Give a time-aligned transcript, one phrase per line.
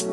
[0.00, 0.08] Yo,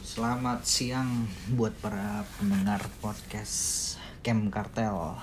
[0.00, 5.20] selamat siang buat para pendengar podcast Camp Kartel.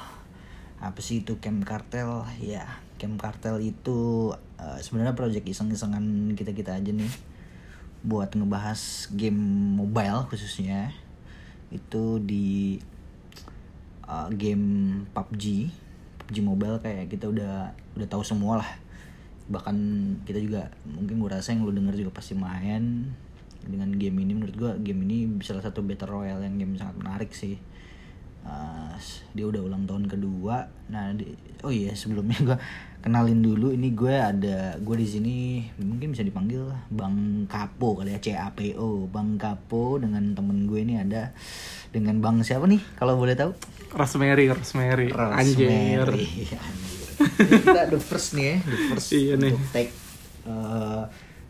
[0.78, 2.22] Apa sih itu Camp Kartel?
[2.38, 4.30] Ya, Camp Kartel itu
[4.62, 7.10] eh, sebenarnya project iseng-isengan kita-kita aja nih
[8.06, 10.94] buat ngebahas game mobile khususnya.
[11.74, 12.78] Itu di
[14.10, 14.66] eh, game
[15.14, 15.70] PUBG,
[16.26, 18.72] PUBG Mobile kayak kita udah udah tahu semua lah.
[19.50, 19.78] Bahkan
[20.26, 23.10] kita juga mungkin gue rasa yang lu denger juga pasti main
[23.66, 27.32] dengan game ini menurut gua game ini salah satu battle royale yang game sangat menarik
[27.36, 27.60] sih
[28.44, 28.96] Uh,
[29.36, 32.58] dia udah ulang tahun kedua nah di, oh iya sebelumnya gua
[33.00, 35.38] kenalin dulu ini gue ada gue di sini
[35.80, 41.32] mungkin bisa dipanggil bang Kapo kali ya CAPO bang Kapo dengan temen gue ini ada
[41.96, 43.56] dengan bang siapa nih kalau boleh tahu
[43.96, 45.66] Rosemary, Rosemary, anjir.
[45.66, 46.26] Rosemary.
[46.28, 46.60] Anjir.
[47.64, 49.52] kita the first nih ya the first Iya nih.
[49.56, 49.92] untuk take
[50.44, 51.04] uh,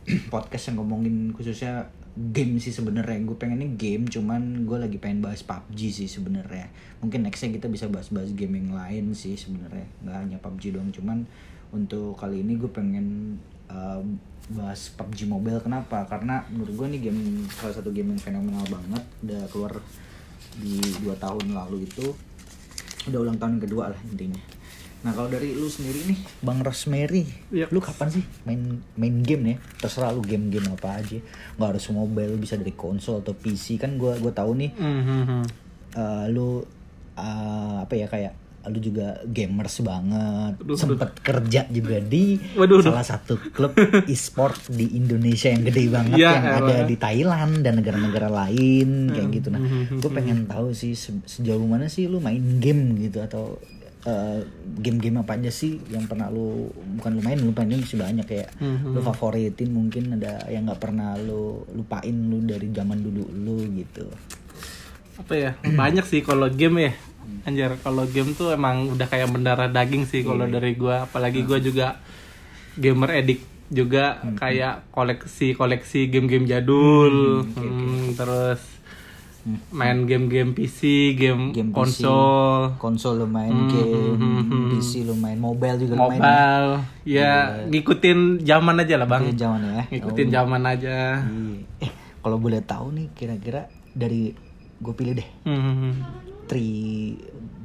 [0.34, 3.20] podcast yang ngomongin khususnya game sih sebenarnya.
[3.26, 6.70] Gue pengennya game cuman gue lagi pengen bahas PUBG sih sebenarnya.
[7.04, 9.86] Mungkin nextnya kita bisa bahas-bahas game yang lain sih sebenarnya.
[10.06, 11.18] Nggak hanya PUBG doang cuman
[11.70, 13.38] untuk kali ini gue pengen
[13.70, 14.02] uh,
[14.52, 15.62] bahas PUBG Mobile.
[15.62, 16.06] Kenapa?
[16.10, 19.04] Karena menurut gue nih game salah satu game yang fenomenal banget.
[19.26, 19.74] Udah keluar
[20.60, 22.12] di dua tahun lalu itu.
[23.08, 24.59] Udah ulang tahun kedua lah intinya
[25.00, 27.70] nah kalau dari lu sendiri nih bang Rosemary Yap.
[27.70, 28.60] lu kapan sih main
[28.94, 29.58] main game ya?
[29.78, 31.16] Terserah lu game-game apa aja.
[31.56, 35.42] Nggak harus mobile bisa dari konsol atau PC kan gua gua tahu nih Mhm.
[35.94, 36.60] eh, lu
[37.14, 38.34] eh, apa ya kayak
[38.66, 40.60] lu juga gamers banget.
[40.60, 43.72] Aduh, sempet kerja juga di Waduh, salah satu klub
[44.06, 46.86] e-sport di Indonesia yang gede banget Ya, yang ada elah.
[46.86, 49.48] di Thailand dan negara-negara lain kayak gitu.
[49.48, 53.56] Nah Hmm, gue pengen tahu sih se- sejauh mana sih lu main game gitu atau
[54.02, 54.40] eh,
[54.78, 58.50] game-game apa aja sih yang pernah lu bukan lu main lu main masih banyak kayak
[58.56, 63.58] Hmm, lu favoritin mungkin ada yang nggak pernah lu lupain lu dari zaman dulu lu
[63.74, 64.08] gitu
[65.16, 65.52] Apa ya?
[65.60, 66.94] Banyak sih kalau game ya.
[67.42, 70.56] Anjir, kalau game tuh emang udah kayak mendarah daging sih kalau Iya.
[70.56, 72.00] dari gua, apalagi gua juga
[72.74, 77.44] gamer edik juga Hmm, kayak koleksi-koleksi game-game jadul.
[77.46, 78.64] Hmm, terus
[79.70, 80.80] main game-game PC,
[81.14, 85.78] game, game PC, konsol, konsol lu main Hmm, game hmm, hmm, PC lu main mobile
[85.78, 86.20] juga lu main ya?
[86.20, 86.72] mobile.
[87.04, 87.34] Ya,
[87.66, 89.24] ngikutin zaman aja lah, Bang.
[89.26, 90.98] Itu zaman ya Ngikutin Oh, zaman aja.
[91.22, 91.80] iya.
[91.80, 94.36] eh kalau boleh tahu nih kira-kira dari
[94.76, 95.92] gue pilih deh Hmm.
[96.50, 97.14] Three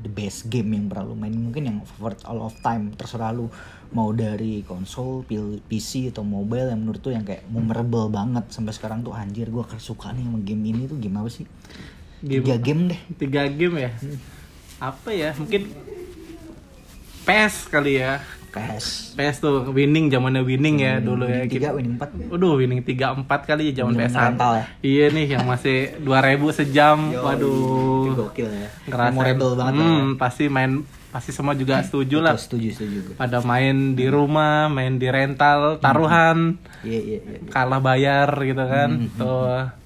[0.04, 3.48] the best game yang pernah lu main mungkin yang favorit all of time terserah lu.
[3.94, 8.74] Mau dari konsol, pil- PC atau mobile yang menurut tuh yang kayak memorable banget sampai
[8.74, 11.46] sekarang tuh anjir gue suka nih sama game ini tuh game apa sih?
[12.20, 13.00] Game Tiga game deh.
[13.16, 13.90] tiga game ya?
[14.82, 15.30] Apa ya?
[15.38, 15.70] Mungkin
[17.24, 18.20] PES kali ya
[18.54, 18.84] PS.
[19.12, 22.08] PES tuh winning zamannya winning ya dulu ya Winning tiga, Kita- winning empat.
[22.30, 24.64] Waduh, winning 3 4 kali ya zaman PS rental ya?
[24.80, 26.14] Iya nih yang masih 2000
[26.52, 26.96] sejam.
[27.08, 28.14] Itu Waduh.
[28.16, 28.68] gokil ya.
[28.84, 29.10] Ngerasain.
[29.12, 29.90] Memorable banget lah ya.
[29.92, 30.72] Hmm, pasti main
[31.10, 32.34] pasti semua juga setuju lah.
[32.34, 32.98] Setuju, setuju.
[33.14, 37.38] Pada main di rumah, main di rental, taruhan, Iya, iya, iya.
[37.48, 38.90] kalah bayar gitu kan.
[39.00, 39.83] Hmm, Tuh.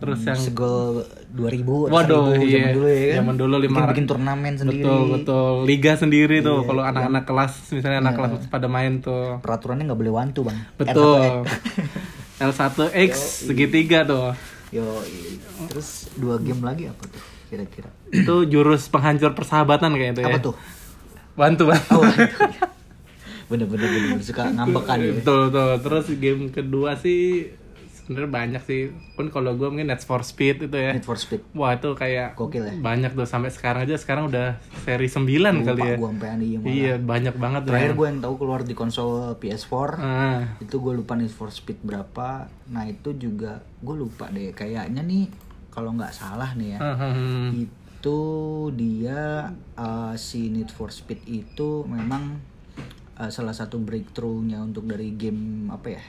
[0.00, 2.72] Terus yang segol 2000 atau Waduh, 1000 iya.
[2.72, 3.14] zaman dulu ya kan.
[3.14, 4.80] Zaman dulu bikin, lima- bikin turnamen sendiri.
[4.80, 5.52] Betul, betul.
[5.62, 8.18] Liga sendiri tuh Iya, kalau anak-anak kelas misalnya anak Iya.
[8.18, 9.38] kelas pada main tuh.
[9.38, 10.56] Peraturannya nggak boleh wantu, Bang.
[10.74, 11.44] Betul.
[11.44, 11.52] R1X.
[12.40, 13.10] L1X
[13.48, 14.32] segitiga tuh.
[14.70, 15.36] Yo, iya.
[15.66, 17.90] terus dua game lagi apa tuh kira-kira?
[18.08, 20.30] Itu jurus penghancur persahabatan kayak itu ya.
[20.30, 20.54] Apa tuh?
[21.34, 21.98] Bantu bantu.
[21.98, 22.06] Oh,
[23.50, 24.22] bener-bener bener, bener.
[24.22, 25.12] suka ngambekan ya.
[25.12, 25.70] Betul betul.
[25.82, 27.50] Terus game kedua sih
[28.10, 28.90] sebenarnya banyak sih.
[29.14, 30.90] Pun kalau gue mungkin Need for Speed itu ya.
[30.90, 31.46] Need for Speed.
[31.54, 32.74] Wah itu kayak Gokil ya?
[32.74, 35.30] banyak tuh sampai sekarang aja sekarang udah seri 9
[35.62, 35.94] kali Lupa ya.
[35.94, 36.66] gua malah.
[36.66, 40.92] Iya banyak banget Terakhir yang- gue yang tahu keluar di konsol PS4 Ah, itu gue
[40.92, 42.50] lupa Need for Speed berapa.
[42.66, 44.50] Nah itu juga gue lupa deh.
[44.50, 45.30] Kayaknya nih
[45.70, 46.78] kalau nggak salah nih ya.
[46.82, 47.46] ah, ah, ah.
[47.54, 48.18] itu
[48.74, 52.42] dia uh, si Need for Speed itu memang
[53.14, 56.02] uh, salah satu breakthrough-nya untuk dari game apa ya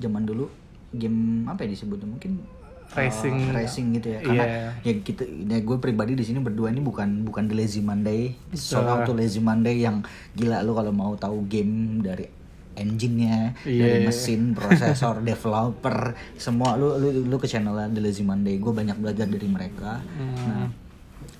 [0.00, 0.61] zaman dulu
[0.92, 3.50] game apa ya disebutnya mungkin uh, Racing.
[3.50, 4.68] racing gitu ya karena Iya.
[4.82, 8.36] ya kita ya gue pribadi di sini berdua ini bukan bukan The Lazy Monday
[8.78, 12.28] out to Lazy Monday yang gila lu kalau mau tahu game dari
[12.72, 14.04] engine-nya dari Iya.
[14.04, 19.24] mesin prosesor developer semua lu lu lu ke channel The Lazy Monday gue banyak belajar
[19.24, 20.36] dari mereka Hmm.
[20.42, 20.66] nah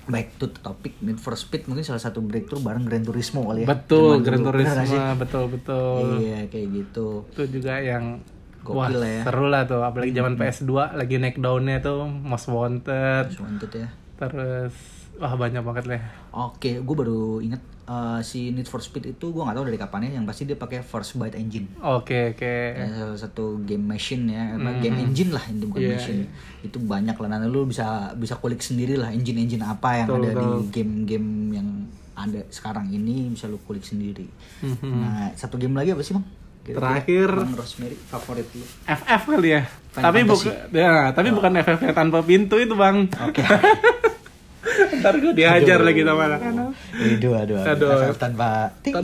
[0.03, 3.63] baik to the topic Need for Speed mungkin salah satu breakthrough bareng Gran Turismo kali
[3.63, 4.39] ya Betul, Zaman Gran?
[4.43, 5.99] Turismo, betul betul.
[6.19, 8.19] iya kayak gitu Itu juga yang
[8.63, 9.21] Gokil wah lah ya.
[9.27, 13.87] seru lah tuh, apalagi zaman PS2 lagi naik daunnya tuh Most Wanted, Most Wanted ya
[14.13, 14.73] terus
[15.13, 16.01] Wah banyak banget lah.
[16.33, 20.09] Oke, gue baru inget eh, si Need for Speed itu gue nggak tahu dari kapannya.
[20.09, 21.69] Yang pasti dia pakai First Byte Engine.
[21.77, 22.55] Oke oke.
[22.73, 25.89] Ya, salah satu game machine ya, apa, game engine lah itu bukan Hmm.
[25.93, 26.25] Iya, machine.
[26.65, 27.29] Itu banyak lah.
[27.29, 30.61] Nanti lu bisa bisa kulik sendiri lah engine-engine apa yang Betul, ada di betul.
[30.73, 31.29] game-game
[31.61, 31.67] yang
[32.13, 34.25] ada sekarang ini bisa lu kulik sendiri.
[34.65, 34.97] Mhm.
[34.97, 36.25] Nah, satu game lagi apa sih bang?
[36.63, 38.63] Kira-kira Terakhir Bang Rosemary favorit lu.
[38.85, 39.61] FF kali ya.
[39.91, 43.11] Final tapi bukan ya, tapi bukan FF yang tanpa pintu itu, Bang.
[43.11, 43.43] Oke.
[44.95, 46.71] Ntar gue dihajar lagi sama anak-anak.
[46.95, 47.67] Aduh, aduh, aduh.
[47.69, 47.89] Aduh.
[48.05, 48.95] FF tanpa ting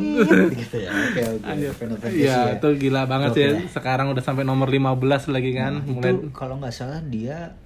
[0.50, 0.90] gitu ya.
[0.90, 1.44] Oke, oke.
[1.44, 1.72] Anjir.
[1.74, 2.54] Final Fantasy Iya, ya.
[2.56, 3.44] itu gila banget sih.
[3.44, 3.54] Oke.
[3.54, 4.96] Nah, Sekarang udah sampai nomor 15
[5.28, 5.84] lagi kan.
[5.84, 7.60] Mulai Itu kalau nggak salah dia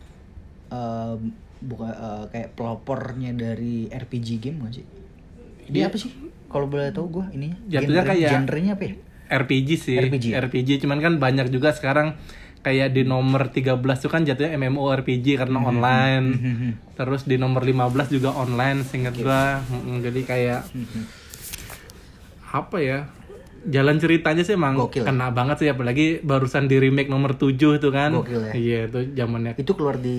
[0.67, 1.13] eh,
[1.61, 4.85] bukan eh, kayak pelopornya dari RPG game nggak sih?
[5.69, 5.87] Dia Iya.
[5.87, 6.11] apa sih?
[6.49, 7.57] Kalau boleh tahu gue ininya.
[7.67, 8.95] Jatuhnya Genre- kayak- genrenya apa ya?
[9.25, 9.97] RPG sih.
[9.99, 10.79] RPG ya?
[10.79, 12.15] cuman kan banyak juga sekarang
[12.59, 16.27] kayak di nomor 13 itu kan jatuhnya MMORPG karena Hmm, online.
[16.93, 19.23] Terus di nomor 15 juga online seingat Iya.
[19.23, 19.43] gua.
[19.65, 21.03] Mm, Jadi kayak Hmm,
[22.53, 22.99] apa ya?
[23.63, 25.07] Jalan ceritanya sih emang Gokil ya?
[25.07, 28.11] kena banget sih apalagi barusan di remake nomor 7 itu kan.
[28.13, 28.53] Gokil ya?
[28.53, 30.15] Iya, itu zamannya Itu keluar di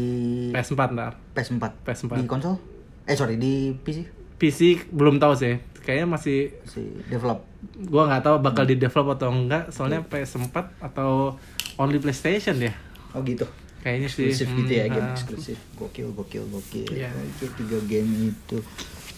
[0.51, 1.13] PS4 ntar.
[1.33, 1.65] PS4.
[1.81, 2.13] PS4.
[2.15, 2.57] Di konsol?
[3.05, 4.61] Eh sorry di PC PC
[4.91, 5.61] belum tahu sih.
[5.79, 7.45] Kayaknya masih si develop.
[7.89, 11.39] Gua nggak tahu bakal di develop atau enggak soalnya PS4 atau
[11.79, 12.73] only PlayStation ya.
[13.15, 13.47] Oh gitu.
[13.85, 14.33] Kayaknya sih.
[14.33, 15.13] Eksklusif gitu ya, Hmm, game ah.
[15.13, 15.59] eksklusif.
[15.77, 16.89] Gokil, gokil, gokil.
[16.89, 17.13] Iya.
[17.13, 18.59] Oke, tiga game itu.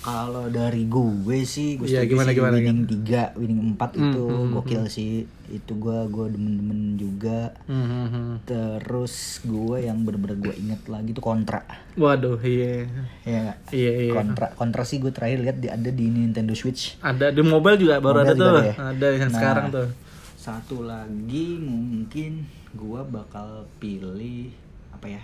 [0.07, 3.99] Kalau dari gue sih, gue Iya, setuju gimana, sih gimana, winning 3, winning 4 Hmm,
[4.07, 5.13] itu hmm, gokil sih.
[5.51, 7.51] Itu gue gue demen-demen juga.
[7.67, 8.35] Hmm, hmm, hmm.
[8.47, 11.67] Terus gue yang bener-bener gue inget lagi tuh kontra.
[11.99, 12.87] Waduh, iya.
[13.27, 13.59] Ya nggak?
[13.75, 14.13] Iya, iya.
[14.15, 17.03] Kontra, kontra sih gue terakhir lihat di, ada di Nintendo Switch.
[17.03, 18.47] Ada di mobile juga baru Mobile ada tuh.
[18.47, 18.75] ada ya?
[18.95, 19.89] Ada yang Nah, sekarang tuh.
[20.39, 22.47] Satu lagi mungkin
[22.79, 24.55] gua bakal pilih
[24.95, 25.23] apa ya?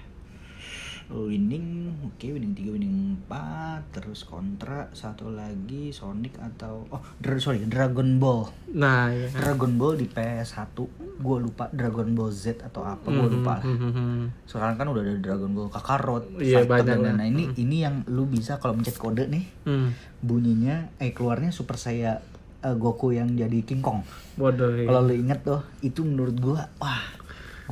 [1.14, 1.69] Winning,
[2.03, 8.17] oke winning 3, winning 4, terus kontra, satu lagi Sonic atau oh dra- sorry Dragon
[8.17, 8.49] Ball.
[8.73, 9.29] Nah, iya.
[9.29, 10.73] Dragon Ball di PS1,
[11.19, 13.64] gua lupa Dragon Ball Z atau apa, gua lupa lah.
[13.64, 14.20] Hmm, hmm, hmm.
[14.44, 17.15] Sekarang kan udah ada Dragon Ball Kakarot, Iya, Fighter, banyak dan.
[17.15, 19.93] Nah ini ini yang lu bisa kalau mencet kode nih, Hmm.
[20.19, 22.25] bunyinya eh keluarnya Super saya
[22.62, 24.06] Goku yang jadi King Kong.
[24.37, 24.87] Waduh, iya.
[24.87, 27.03] Kalau lu inget tuh, itu menurut gua, wah,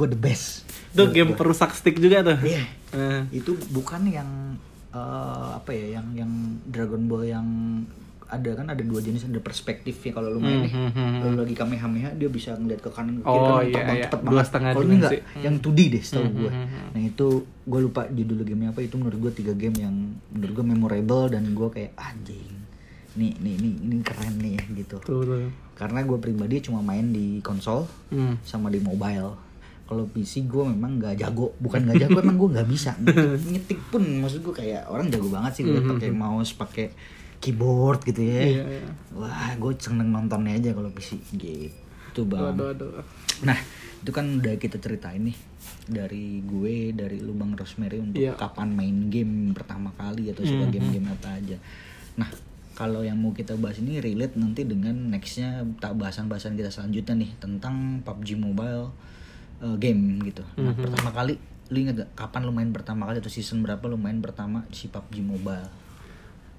[0.01, 0.65] gua the best.
[0.89, 2.39] itu game perusak stick juga tuh.
[2.41, 2.65] Iya.
[2.91, 4.57] Eh, Itu bukan yang
[4.91, 6.33] eh, apa ya, yang yang
[6.65, 7.47] Dragon Ball yang
[8.27, 11.21] ada kan ada dua jenis ada perspektif ya kalau lu main nih Hmm, hmm, hmm,
[11.25, 14.05] lu lagi kamehameha dia bisa ngeliat ke kanan ke kiri Oh, kan iya, iya.
[14.07, 15.43] cepet banget kalau ini enggak dimensi.
[15.43, 16.89] yang 2D deh setahu Hmm, gue hmm, hmm.
[16.91, 19.95] nah itu gue lupa judul gamenya apa itu menurut gue tiga game yang
[20.29, 22.51] menurut gue memorable dan gue kayak anjing
[23.13, 25.51] nih nih nih ini keren nih gitu tuh, tuh.
[25.75, 28.39] karena gue pribadi cuma main di konsol Hmm.
[28.43, 29.35] sama di mobile
[29.91, 31.51] kalau PC gue memang nggak jago.
[31.59, 32.95] Bukan nggak jago emang gue nggak bisa.
[33.03, 36.95] Ngetik, ngetik pun maksud gue kayak orang jago banget sih gue pakai mouse pakai
[37.43, 38.63] keyboard gitu ya.
[38.63, 38.91] Iya, iya.
[39.19, 41.19] wah gue seneng nontonnya aja kalau PC.
[41.35, 42.55] Gitu bang.
[42.55, 43.03] Aduh, aduh.
[43.43, 43.59] nah
[44.01, 45.37] itu kan udah kita ceritain nih
[45.91, 48.39] dari gue dari lu bang Rosemary untuk Iya.
[48.39, 51.59] kapan main game pertama kali atau suka game-game apa aja.
[52.15, 52.31] Nah
[52.79, 57.31] kalau yang mau kita bahas ini relate nanti dengan nextnya tak bahasan-bahasan kita selanjutnya nih
[57.43, 58.95] tentang PUBG Mobile
[59.61, 60.43] uh, game gitu.
[60.57, 61.35] Nah pertama kali
[61.71, 64.89] lu inget gak kapan lu main pertama kali atau season berapa lu main pertama si
[64.89, 65.71] PUBG Mobile?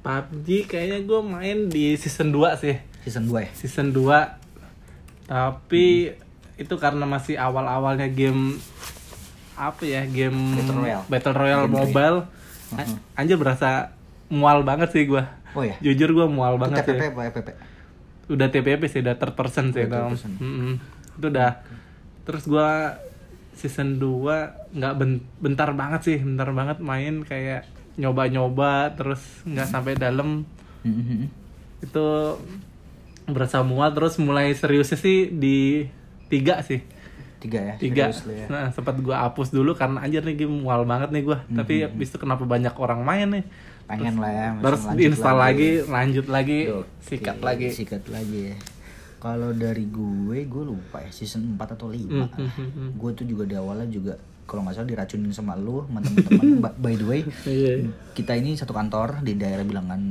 [0.01, 2.79] PUBG kayaknya gue main di season 2 sih.
[3.03, 3.49] Season 2 ya?
[3.51, 5.27] Season 2.
[5.27, 6.15] Tapi
[6.55, 8.57] itu karena masih awal-awalnya game
[9.53, 10.03] apa ya?
[10.05, 11.03] Game Battle Royale.
[11.07, 12.17] Battle Royale Game mobile.
[12.71, 13.91] A- Anjir berasa
[14.27, 15.27] mual banget sih gua.
[15.51, 15.75] Oh ya?
[15.83, 16.95] Jujur gua mual Itu banget sih.
[16.95, 17.49] TPP apa FPP?
[18.31, 19.83] Udah TPP sih, udah third person sih.
[19.85, 20.31] Third person.
[20.39, 20.73] Mm-mm.
[21.19, 21.51] Itu udah.
[22.21, 22.97] Terus gua
[23.51, 29.93] season 2 nggak ben- bentar banget sih, bentar banget main kayak nyoba-nyoba terus nggak sampai
[29.93, 30.47] dalam
[30.81, 31.27] Mhm.
[31.81, 32.07] itu
[33.27, 35.85] berasa mual terus mulai seriusnya sih di
[36.27, 36.81] tiga sih
[37.37, 37.73] Tiga ya?
[37.75, 38.45] tiga ya?
[38.47, 42.07] nah sempat gua hapus dulu karena anjir nih game mual banget nih gua tapi habis
[42.07, 43.45] itu kenapa banyak orang main nih
[43.83, 44.47] Pengen lah ya.
[44.61, 45.83] terus diinstal lagi.
[45.83, 48.55] lanjut lagi Oke, sikat lagi Sikat lagi ya.
[49.21, 52.89] Kalau dari gue, gue lupa ya season 4 atau 5 Hmm, hmm, hmm, hmm.
[52.97, 56.73] Gue tuh juga di awalnya juga kalau nggak salah diracunin sama lu, sama teman-teman.
[56.83, 57.87] By the way, Iya.
[58.11, 60.01] kita ini satu kantor di daerah Bilangan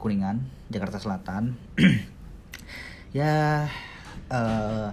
[0.00, 1.52] Kuningan, Jakarta Selatan.
[3.14, 3.68] ya
[4.26, 4.88] eh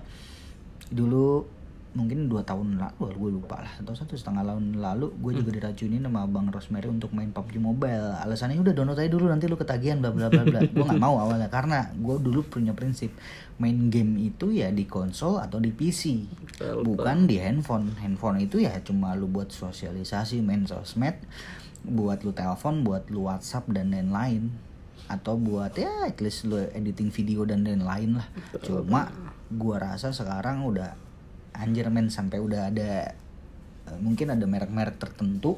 [0.92, 1.48] dulu
[1.92, 6.00] mungkin dua tahun lalu gue lupa lah atau satu setengah tahun lalu gue juga diracunin
[6.00, 8.16] sama bang Rosemary untuk main PUBG Mobile.
[8.24, 10.64] Alasannya udah download aja dulu nanti lu ketagihan bla bla bla bla.
[10.72, 13.12] Gue nggak mau awalnya karena gue dulu punya prinsip
[13.60, 16.24] main game itu ya di konsol atau di PC
[16.56, 17.92] Betul, bukan di handphone.
[18.00, 21.20] Handphone itu ya cuma lu buat sosialisasi main sosmed
[21.84, 24.48] buat lu telepon buat lu WhatsApp dan lain-lain.
[25.12, 28.28] Atau buat ya at least lu editing video dan lain-lain lah.
[28.64, 29.12] Cuma
[29.52, 31.11] gua rasa sekarang udah
[31.54, 33.12] anjir men sampai udah ada
[33.86, 35.58] eh, mungkin ada merek-merek tertentu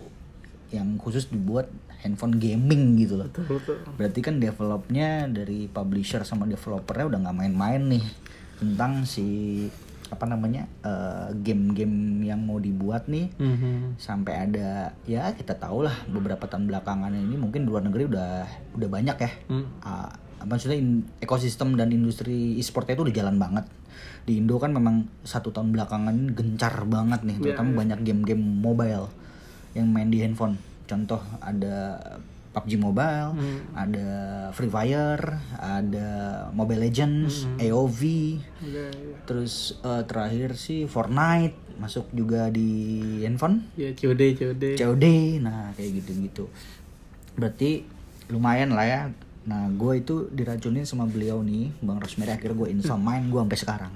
[0.70, 1.70] yang khusus dibuat
[2.00, 3.78] handphone gaming gitu loh Betul, betul.
[3.94, 8.06] berarti kan developnya dari publisher sama developernya udah nggak main-main nih
[8.56, 9.26] tentang si
[10.06, 13.98] apa namanya eh, game-game yang mau dibuat nih Mhm.
[13.98, 14.70] sampai ada
[15.04, 18.32] ya kita tahu lah beberapa tahun belakangan ini mungkin di luar negeri udah
[18.74, 19.66] udah banyak ya Hmm.
[19.80, 20.10] Ah,
[20.44, 23.66] maksudnya in- ekosistem dan industri e-sportnya itu udah jalan banget
[24.24, 29.08] di Indo kan memang satu tahun belakangan gencar banget nih Iya, terutama banyak game-game mobile
[29.74, 31.98] yang main di handphone contoh ada
[32.54, 33.66] PUBG Mobile, Hmm.
[33.74, 34.10] ada
[34.54, 35.26] Free Fire,
[35.58, 36.10] ada
[36.54, 37.58] Mobile Legends, Hmm.
[37.58, 38.02] AOV,
[38.62, 39.16] Iya, iya.
[39.26, 42.70] terus eh, terakhir sih Fortnite masuk juga di
[43.26, 43.66] handphone.
[43.74, 44.78] Ya COD, COD.
[44.78, 45.06] COD
[45.42, 46.46] nah kayak gitu-gitu
[47.34, 47.90] berarti
[48.30, 49.02] lumayan lah ya
[49.44, 53.60] nah gue itu diracunin sama beliau nih bang Rosmeri akhirnya gue install main gue sampai
[53.60, 53.94] sekarang.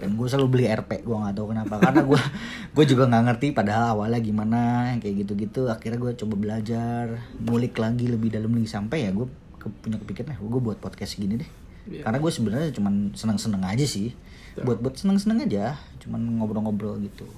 [0.00, 1.74] Dan gue selalu beli RP gue nggak tahu kenapa.
[1.76, 2.16] Karena gue
[2.80, 4.60] gue juga nggak ngerti padahal awalnya gimana
[4.96, 5.68] kayak gitu-gitu.
[5.68, 7.04] Akhirnya gue coba belajar
[7.44, 8.72] ngulik lagi lebih dalam lagi.
[8.72, 9.28] Sampai ya gue
[9.60, 11.50] ke- punya kepikiran eh gue buat podcast gini deh.
[11.86, 12.02] Iya.
[12.02, 14.10] karena gue sebenarnya cuman seneng-seneng aja sih.
[14.56, 17.28] Buat buat seneng-seneng aja cuman ngobrol-ngobrol gitu.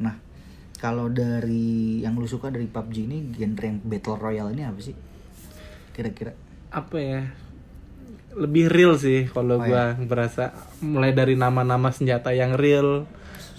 [0.00, 0.16] Nah
[0.80, 4.96] kalau dari yang lu suka dari PUBG ini genre yang battle royale ini apa sih?
[5.92, 6.32] Kira-kira
[6.70, 7.20] Apa ya?
[8.32, 13.04] Lebih real sih kalau Oh, gua berasa mulai dari nama-nama senjata yang real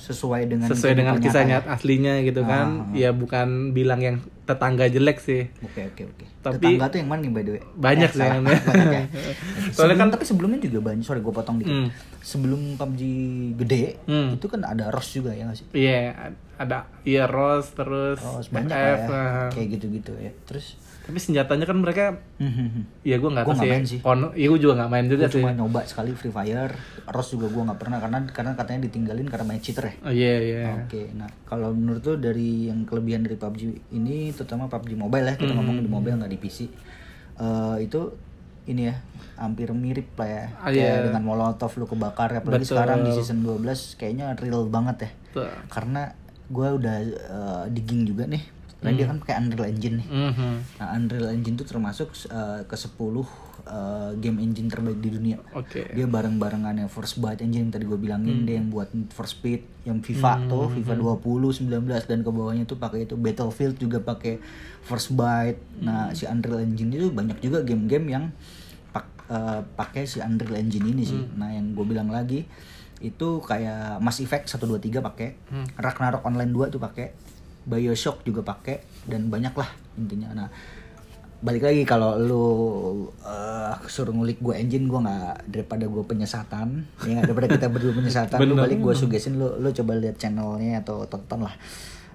[0.02, 2.68] sesuai dengan sesuai dengan kisah nyata nyata aslinya gitu kan.
[2.86, 5.46] Ah, Ya bukan bilang yang tetangga jelek sih.
[5.46, 5.62] ya?
[5.62, 6.26] Oke oke oke.
[6.42, 7.62] Tapi- Tetangga tuh yang mana nih by the way?
[7.74, 8.34] Banyak Eh, sih salah.
[8.34, 9.06] yang- Banyak ya.
[9.76, 11.04] Soalnya kan- kan tapi sebelumnya juga banyak.
[11.04, 11.72] Sorry gue potong dikit.
[11.78, 11.90] Hmm.
[12.18, 13.02] Sebelum PUBG
[13.58, 14.36] gede Hmm.
[14.36, 15.68] itu kan ada ROS juga ya nggak sih?
[15.70, 18.96] Iya, ada iya Rose terus ROS banyak lah ya.
[19.04, 19.50] nah.
[19.50, 20.32] Kayak gitu-gitu ya.
[20.44, 22.14] Terus Tapi senjatanya kan mereka
[23.02, 23.82] ya gue nggak Gua tahu sih.
[23.88, 24.00] sih.
[24.00, 25.42] Kono, iya gue juga nggak main juga gue sih.
[25.42, 26.72] cuma nyoba sekali Free Fire.
[27.04, 29.94] ROS juga gue nggak pernah karena karena katanya ditinggalin karena main cheater ya.
[30.00, 30.62] Oh iya iya.
[30.80, 35.36] Oke, nah kalau menurut lo dari yang kelebihan dari PUBG ini, terutama PUBG Mobile ya,
[35.36, 36.60] kita ngomong di mobile nggak di PC,
[37.34, 38.02] Eh, itu
[38.64, 38.96] ini ya
[39.36, 41.02] hampir mirip lah ya, Ah, kayak iya.
[41.04, 42.78] dengan Molotov lo kebakar, apalagi Betul.
[42.78, 45.50] sekarang di season 12 kayaknya real banget ya, Tuh.
[45.68, 46.14] karena
[46.52, 48.44] gue udah eh, digging juga nih,
[48.78, 50.08] karena dia kan pakai Unreal Engine nih.
[50.08, 50.52] Mhm.
[50.76, 53.24] Nah, Unreal Engine tuh termasuk eh, ke 10
[53.62, 55.38] eh, game engine terbaik di dunia.
[55.52, 55.86] Oke.
[55.88, 60.00] Dia bareng-barengannya First Byte Engine yang tadi gue bilangin, dia yang buat for Speed, yang
[60.00, 60.18] FIFA
[60.48, 64.42] tuh, FIFA 20, 19 dan ke bawahnya tuh pakai itu Battlefield juga pakai
[64.82, 65.62] First Byte.
[65.80, 68.26] Nah, si Unreal Engine itu banyak juga game-game yang
[68.90, 71.22] pak- eh, pakai si Unreal Engine ini sih.
[71.32, 72.44] Nah, yang gue bilang lagi
[73.02, 75.30] itu kayak Mass Effect 1 2 3 pakai,
[75.78, 77.12] Ragnarok Online 2 tuh pakai,
[77.66, 78.82] BioShock juga pakai.
[79.06, 80.34] Dan banyak lah intinya.
[80.34, 80.50] Nah,
[81.42, 82.46] balik lagi kalau lu
[83.26, 88.38] eh, suruh ngulik gue engine gue nggak daripada gue penyesatan ya daripada kita berdua penyesatan
[88.46, 88.70] lu Bener.
[88.70, 91.56] balik gue sugesin lu lu coba lihat channelnya atau tonton lah.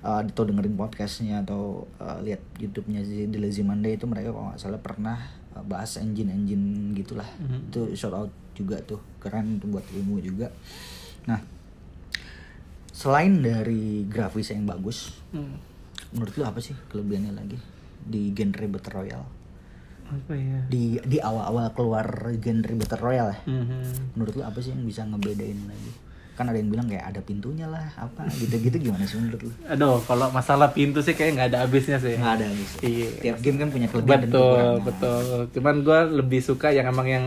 [0.06, 4.62] Eh, atau dengerin podcastnya atau eh, lihat YouTube-nya di Lazy Monday itu mereka kalau nggak
[4.62, 5.18] salah pernah
[5.62, 10.48] bahas engine engine gitulah itu shout out juga tuh keren itu buat ilmu juga
[11.24, 11.40] nah
[12.90, 15.58] selain dari grafis yang bagus Hmm.
[16.12, 17.58] menurut lu apa sih kelebihannya lagi
[18.00, 19.28] di genre battle royale
[20.06, 20.58] Apa ya?
[20.70, 24.14] di di awal-awal keluar genre battle royale ya Mhm.
[24.14, 25.92] menurut lu apa sih yang bisa ngebedain lagi
[26.36, 29.98] kan ada yang bilang kayak ada pintunya lah apa gitu-gitu gimana sih menurut lu Aduh,
[30.02, 32.14] kalau masalah pintu sih kayak nggak ada habisnya sih.
[32.14, 33.08] nggak ada gitu Iya.
[33.18, 34.84] tiap game kan punya kelebihan dan Betul, kekurangan.
[34.84, 35.22] betul.
[35.50, 37.24] Cuman gue lebih suka yang emang yang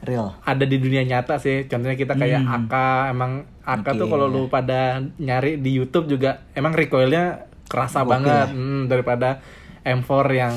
[0.00, 1.64] real ada di dunia nyata sih.
[1.64, 2.56] Contohnya kita kayak Hmm.
[2.62, 2.74] AK,
[3.10, 4.12] emang AK tuh Oke.
[4.12, 4.80] kalau lu pada
[5.18, 8.48] nyari di YouTube juga emang recoilnya kerasa Gokil banget?
[8.50, 9.42] Hmm, daripada
[9.82, 10.54] M4 yang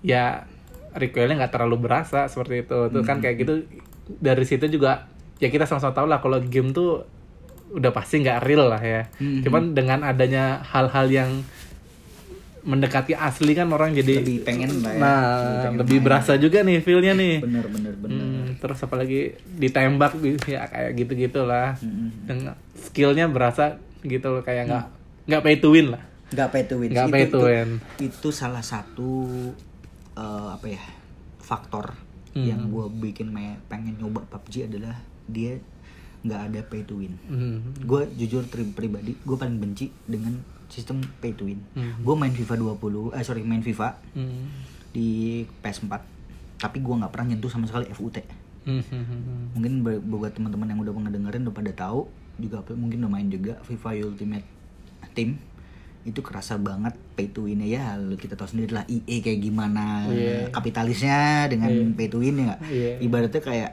[0.00, 0.46] ya
[0.92, 2.78] recoilnya nggak terlalu berasa seperti itu.
[2.88, 3.04] Tuh Hmm.
[3.04, 3.54] kan kayak gitu
[4.08, 7.02] dari situ juga ya kita sama-sama tahu lah kalau game tuh
[7.68, 9.06] udah pasti nggak real lah ya.
[9.16, 9.40] Hmm.
[9.40, 11.30] Cuman dengan adanya hal-hal yang
[12.60, 14.98] mendekati asli kan orang jadi Lebih pengen lah ya.
[14.98, 16.04] Nah, Lebih pengen lebih main.
[16.04, 17.34] berasa juga nih feel-nya nih.
[17.40, 19.20] bener bener bener Hmm, terus apalagi
[19.54, 20.12] ditembak
[20.44, 22.10] ya kayak gitu gitulah Hmm.
[22.24, 24.84] dengan skillnya berasa gitu loh kayak nggak
[25.26, 27.70] nggak pay to win lah nggak pay to win Nggak Itu- pay to itu- win.
[28.00, 29.12] itu salah satu
[30.14, 30.82] eh, apa ya
[31.38, 31.94] faktor
[32.28, 32.44] Hmm.
[32.44, 34.96] yang gue bikin me- pengen nyoba PUBG adalah
[35.28, 35.60] dia
[36.18, 37.60] nggak ada pay to win Hmm.
[37.78, 40.34] gue jujur pribadi gue paling benci dengan
[40.66, 42.00] sistem pay to win Hmm.
[42.00, 44.48] gue main FIFA 20 eh sorry main FIFA Hmm.
[44.90, 45.08] di
[45.60, 45.92] PS4
[46.58, 48.18] tapi gue nggak pernah nyentuh sama sekali FUT
[48.64, 49.44] Hmm, hmm, hmm, hmm.
[49.54, 49.72] mungkin
[50.10, 54.08] buat teman-teman yang udah pernah dengerin udah pada tahu juga mungkin udah main juga FIFA
[54.08, 54.46] Ultimate
[55.12, 55.38] Team
[56.02, 60.48] itu kerasa banget pay to win ya kita tahu sendiri lah EA kayak gimana Iya.
[60.50, 61.94] kapitalisnya dengan Iya.
[61.94, 62.56] pay to win ya?
[62.62, 62.92] Iya.
[62.98, 63.70] ibaratnya kayak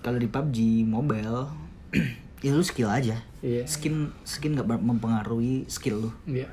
[0.00, 1.48] kalau di PUBG mobile
[2.40, 3.16] ya lu skill aja.
[3.40, 3.64] Iya.
[3.64, 6.10] skin skin nggak mempengaruhi skill lu.
[6.26, 6.48] Iya.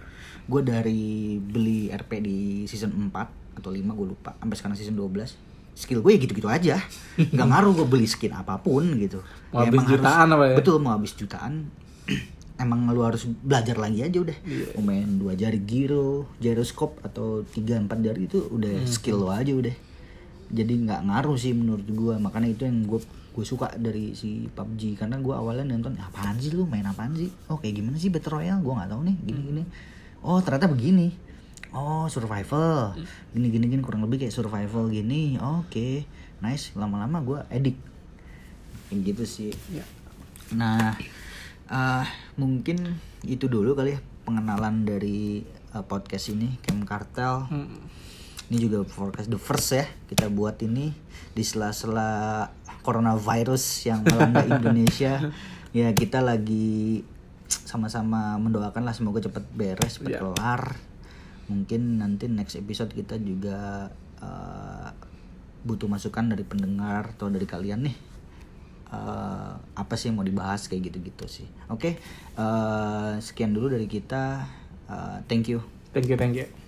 [0.47, 1.03] gue dari
[1.37, 3.11] beli RP di season 4
[3.57, 4.31] atau 5 gue lupa.
[4.33, 5.35] Sampai sekarang season 12
[5.73, 6.79] skill gue ya gitu-gitu aja.
[7.33, 9.19] Nggak ngaruh gue beli skin apa pun gitu.
[9.49, 10.55] Mau Ya habis emang harus- jutaan apa ya?
[10.55, 11.53] betul mau habis jutaan.
[12.57, 14.33] Emang lu harus belajar lagi aja udah.
[14.73, 18.89] Mau main dua jari gyro gyroscope atau tiga empat jari itu udah Hmm.
[18.89, 19.75] skill lo aja udah.
[20.49, 22.97] Jadi nggak ngaruh sih menurut gue makanya itu yang gue
[23.37, 26.65] gue suka dari si PUBG karena gue awalnya nonton apaan sih lu?
[26.65, 27.29] Main apaan sih?
[27.53, 28.65] Oh kayak gimana sih battle royale?
[28.65, 29.63] Gue nggak tahu nih gini gini.
[30.25, 31.13] Oh ternyata begini.
[31.69, 32.97] Oh survival.
[33.37, 35.37] Gini gini gini kurang lebih kayak survival gini.
[35.37, 36.09] Oke
[36.41, 36.73] nice.
[36.73, 37.77] Lama-lama gue edik
[38.89, 39.51] kayak gitu sih.
[39.69, 39.85] Iya.
[40.57, 40.97] Nah,
[41.69, 42.05] eh,
[42.41, 47.45] mungkin itu dulu kali ya pengenalan dari eh, podcast ini Camp Cartel.
[47.53, 47.85] Hmm.
[48.49, 50.89] Ini juga forecast the first ya kita buat ini.
[51.37, 52.49] Di sela-sela
[52.87, 55.19] coronavirus yang melanda Indonesia.
[55.75, 57.03] Ya kita lagi
[57.47, 60.19] sama-sama mendoakan lah semoga cepat beres, cepat Iya.
[60.23, 60.63] kelar.
[61.47, 64.89] Mungkin nanti next episode kita juga eh,
[65.61, 67.95] butuh masukan dari pendengar atau dari kalian nih
[68.87, 71.47] eh, apa sih yang mau dibahas kayak gitu-gitu sih.
[71.67, 71.99] Oke,
[72.33, 74.47] eh, sekian dulu dari kita.
[74.87, 75.59] Eh, thank you.
[75.91, 76.66] Thank you, thank you.